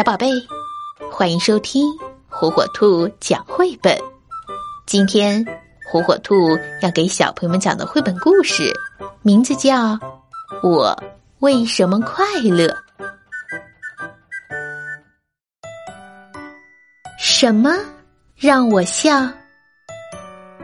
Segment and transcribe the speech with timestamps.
[0.00, 0.30] 小宝贝，
[1.12, 1.84] 欢迎收听
[2.26, 3.94] 火火兔讲绘本。
[4.86, 5.44] 今天，
[5.84, 6.34] 火火兔
[6.80, 8.72] 要给小朋友们讲的绘本故事，
[9.20, 9.92] 名字叫
[10.62, 10.98] 《我
[11.40, 12.66] 为什么快乐》。
[17.18, 17.76] 什么
[18.34, 19.30] 让我笑？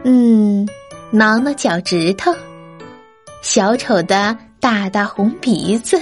[0.03, 0.67] 嗯，
[1.11, 2.33] 挠挠脚趾头，
[3.43, 6.01] 小丑的大大红鼻子。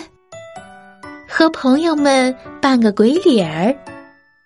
[1.38, 3.75] 和朋友们扮个鬼脸儿，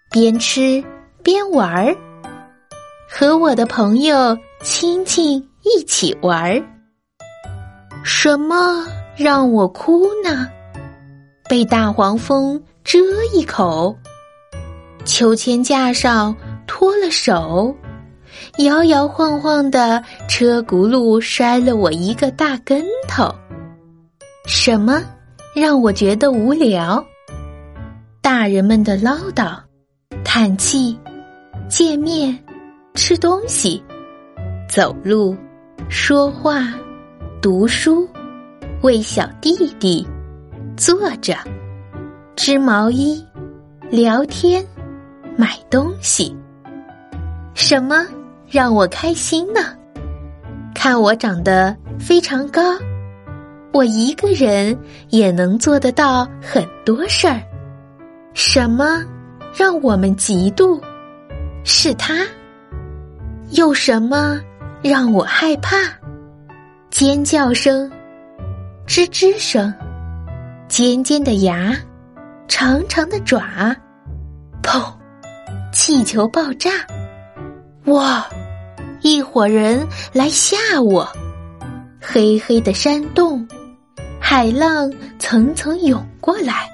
[0.10, 0.84] 边吃
[1.22, 1.96] 边玩儿，
[3.08, 6.60] 和我的朋友亲戚一起玩儿。
[8.04, 10.50] 什么让我哭呢？
[11.48, 12.98] 被大黄蜂蛰
[13.36, 13.96] 一口，
[15.06, 17.72] 秋千架上脱了手，
[18.58, 23.32] 摇摇晃晃的车轱辘摔了我一个大跟头。
[24.48, 25.04] 什么？
[25.56, 27.04] 让我觉得无聊。
[28.22, 29.58] 大人们的唠叨、
[30.24, 30.98] 叹气、
[31.68, 32.38] 见面、
[32.94, 33.84] 吃东西、
[34.70, 35.36] 走路、
[35.90, 36.74] 说话、
[37.42, 38.08] 读书、
[38.82, 40.08] 喂小弟弟、
[40.78, 41.36] 坐着、
[42.36, 43.26] 织毛衣、
[43.90, 44.64] 聊天、
[45.36, 46.36] 买东西，
[47.56, 48.06] 什么
[48.48, 49.62] 让我开心呢？
[50.76, 52.62] 看我长得非常高。
[53.72, 54.78] 我一个人
[55.10, 57.42] 也能做得到很多事儿，
[58.34, 59.06] 什么
[59.56, 60.82] 让我们嫉妒？
[61.64, 62.26] 是他。
[63.52, 64.40] 有什么
[64.82, 65.78] 让我害怕？
[66.90, 67.90] 尖叫声，
[68.88, 69.74] 吱吱声，
[70.68, 71.76] 尖尖的牙，
[72.48, 73.76] 长长的爪，
[74.64, 74.82] 砰！
[75.72, 76.72] 气球爆炸！
[77.86, 78.28] 哇！
[79.02, 81.08] 一伙人来吓我，
[82.02, 83.48] 黑黑的山洞。
[84.32, 86.70] 海浪层层涌过来，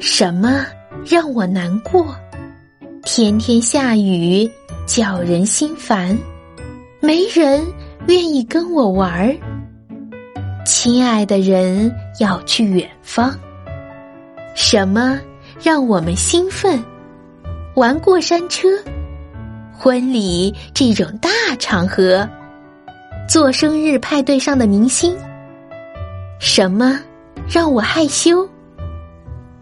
[0.00, 0.66] 什么
[1.08, 2.12] 让我难过？
[3.04, 4.50] 天天下雨，
[4.84, 6.18] 叫人心烦，
[6.98, 7.64] 没人
[8.08, 9.32] 愿意跟我玩儿。
[10.66, 13.32] 亲爱的人要去远方，
[14.56, 15.20] 什么
[15.62, 16.82] 让我们兴奋？
[17.76, 18.68] 玩过山车，
[19.72, 22.28] 婚礼这种大场合，
[23.28, 25.16] 做生日派对上的明星。
[26.40, 26.98] 什么
[27.46, 28.48] 让我害羞？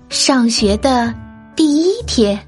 [0.08, 1.12] 上学的
[1.56, 2.38] 第一天，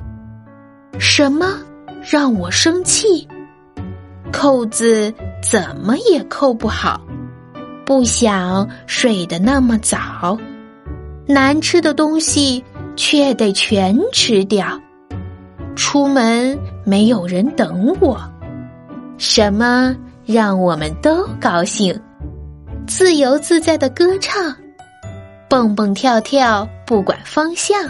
[1.01, 1.59] 什么
[2.01, 3.27] 让我生气？
[4.33, 7.01] 扣子怎么也扣不好，
[7.85, 10.39] 不想睡得那么早，
[11.27, 12.65] 难吃的东西
[12.95, 14.81] 却得全吃掉，
[15.75, 18.17] 出门没有人等我，
[19.19, 19.93] 什么
[20.25, 22.01] 让我们都高兴？
[22.91, 24.53] 自由自在的歌唱，
[25.49, 27.89] 蹦蹦跳跳，不管方向。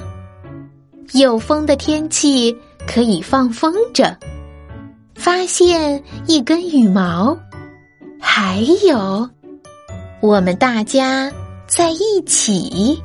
[1.15, 2.55] 有风的天气
[2.87, 4.15] 可以放风筝，
[5.15, 7.35] 发现一根羽毛。
[8.21, 9.27] 还有，
[10.21, 11.33] 我们大家
[11.67, 13.03] 在一起。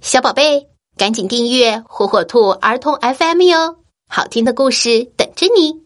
[0.00, 3.76] 小宝贝，赶紧订阅火火兔儿童 FM 哟，
[4.08, 5.82] 好听的故事等着你。